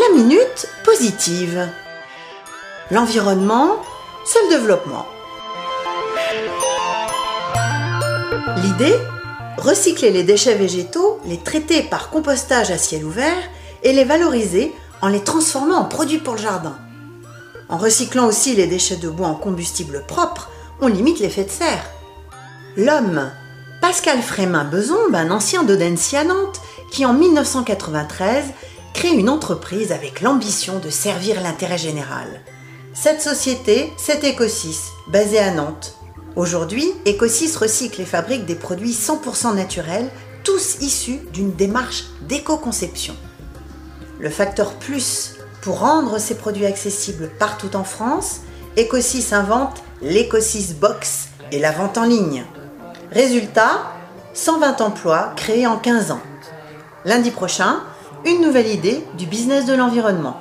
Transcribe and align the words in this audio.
La 0.00 0.16
minute 0.16 0.66
positive. 0.82 1.68
L'environnement, 2.90 3.76
c'est 4.24 4.42
le 4.44 4.56
développement. 4.56 5.04
L'idée 8.62 8.96
Recycler 9.58 10.10
les 10.10 10.22
déchets 10.22 10.54
végétaux, 10.54 11.20
les 11.26 11.36
traiter 11.36 11.82
par 11.82 12.08
compostage 12.08 12.70
à 12.70 12.78
ciel 12.78 13.04
ouvert 13.04 13.42
et 13.82 13.92
les 13.92 14.04
valoriser 14.04 14.72
en 15.02 15.08
les 15.08 15.22
transformant 15.22 15.76
en 15.76 15.84
produits 15.84 16.16
pour 16.16 16.36
le 16.36 16.40
jardin. 16.40 16.78
En 17.68 17.76
recyclant 17.76 18.26
aussi 18.26 18.54
les 18.54 18.68
déchets 18.68 18.96
de 18.96 19.10
bois 19.10 19.28
en 19.28 19.34
combustible 19.34 20.04
propre, 20.08 20.48
on 20.80 20.86
limite 20.86 21.20
l'effet 21.20 21.44
de 21.44 21.50
serre. 21.50 21.84
L'homme, 22.74 23.30
Pascal 23.82 24.22
Frémin-Beson, 24.22 25.12
un 25.12 25.30
ancien 25.30 25.62
d'Audencia 25.62 26.24
Nantes, 26.24 26.62
qui 26.90 27.04
en 27.04 27.12
1993 27.12 28.44
crée 29.00 29.14
une 29.14 29.30
entreprise 29.30 29.92
avec 29.92 30.20
l'ambition 30.20 30.78
de 30.78 30.90
servir 30.90 31.40
l'intérêt 31.40 31.78
général. 31.78 32.42
Cette 32.92 33.22
société, 33.22 33.90
c'est 33.96 34.22
Ecosys, 34.22 34.90
basée 35.08 35.38
à 35.38 35.50
Nantes. 35.52 35.94
Aujourd'hui, 36.36 36.92
Ecosys 37.06 37.56
recycle 37.56 38.02
et 38.02 38.04
fabrique 38.04 38.44
des 38.44 38.56
produits 38.56 38.92
100% 38.92 39.54
naturels, 39.54 40.10
tous 40.44 40.82
issus 40.82 41.18
d'une 41.32 41.54
démarche 41.54 42.08
d'éco-conception. 42.28 43.16
Le 44.18 44.28
facteur 44.28 44.74
plus 44.74 45.36
pour 45.62 45.78
rendre 45.78 46.18
ces 46.18 46.34
produits 46.34 46.66
accessibles 46.66 47.30
partout 47.38 47.76
en 47.76 47.84
France, 47.84 48.40
Ecosys 48.76 49.32
invente 49.32 49.82
l'Ecosys 50.02 50.74
Box 50.74 51.28
et 51.52 51.58
la 51.58 51.72
vente 51.72 51.96
en 51.96 52.04
ligne. 52.04 52.44
Résultat, 53.10 53.94
120 54.34 54.82
emplois 54.82 55.32
créés 55.36 55.66
en 55.66 55.78
15 55.78 56.10
ans. 56.10 56.20
Lundi 57.06 57.30
prochain, 57.30 57.80
une 58.24 58.42
nouvelle 58.42 58.68
idée 58.68 59.04
du 59.16 59.26
business 59.26 59.66
de 59.66 59.74
l'environnement. 59.74 60.36